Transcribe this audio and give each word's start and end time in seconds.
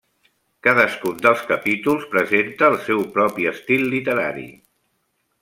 Cadascun 0.67 1.19
dels 1.25 1.43
capítols 1.51 2.07
presenta 2.15 2.71
el 2.73 2.79
seu 2.87 3.05
propi 3.19 3.47
estil 3.53 3.87
literari. 3.93 4.49